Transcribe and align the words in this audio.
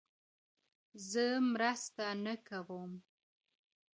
زه 1.09 1.25
مرسته 1.53 2.05
نه 2.25 2.35
کوم، 2.47 2.91